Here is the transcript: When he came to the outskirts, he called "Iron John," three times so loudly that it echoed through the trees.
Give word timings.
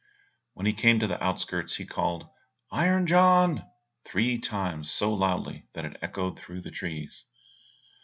When 0.55 0.65
he 0.65 0.73
came 0.73 0.99
to 0.99 1.05
the 1.05 1.23
outskirts, 1.23 1.75
he 1.75 1.85
called 1.85 2.27
"Iron 2.71 3.05
John," 3.05 3.61
three 4.03 4.39
times 4.39 4.89
so 4.91 5.13
loudly 5.13 5.67
that 5.73 5.85
it 5.85 5.97
echoed 6.01 6.39
through 6.39 6.61
the 6.61 6.71
trees. 6.71 7.25